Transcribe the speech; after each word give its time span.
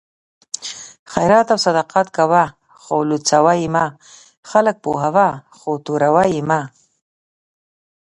خیرات 1.11 1.47
او 1.53 1.57
صدقات 1.65 2.07
کوه 2.17 2.43
خو 2.81 2.95
لوڅوه 3.09 3.53
یې 3.61 3.67
مه؛ 3.75 3.85
خلک 4.49 4.75
پوهوه 4.83 5.27
خو 5.57 5.71
توروه 5.85 6.23
یې 6.33 6.41
مه 6.49 6.61